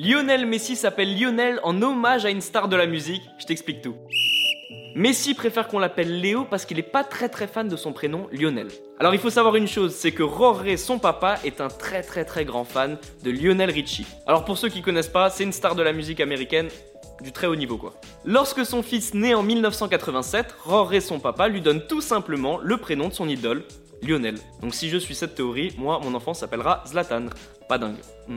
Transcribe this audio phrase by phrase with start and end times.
[0.00, 3.22] Lionel Messi s'appelle Lionel en hommage à une star de la musique.
[3.40, 3.96] Je t'explique tout.
[4.94, 8.28] Messi préfère qu'on l'appelle Léo parce qu'il est pas très très fan de son prénom
[8.30, 8.68] Lionel.
[9.00, 12.24] Alors il faut savoir une chose, c'est que Roré, son papa, est un très très
[12.24, 14.06] très grand fan de Lionel Richie.
[14.28, 16.68] Alors pour ceux qui connaissent pas, c'est une star de la musique américaine
[17.20, 17.94] du très haut niveau quoi.
[18.24, 23.08] Lorsque son fils naît en 1987, Roré, son papa, lui donne tout simplement le prénom
[23.08, 23.64] de son idole,
[24.00, 24.36] Lionel.
[24.62, 27.26] Donc si je suis cette théorie, moi mon enfant s'appellera Zlatan.
[27.68, 27.98] Pas dingue.
[28.28, 28.36] Hmm.